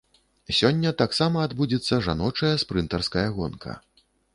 [0.59, 3.83] Сёння таксама адбудзецца жаночая спрынтарская гонка.